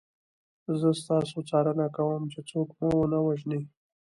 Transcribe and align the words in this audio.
زه 0.79 0.89
ستاسو 1.01 1.37
څارنه 1.49 1.87
کوم 1.97 2.21
چې 2.33 2.39
څوک 2.49 2.69
مو 2.79 2.89
ونه 2.97 3.19
وژني 3.25 3.61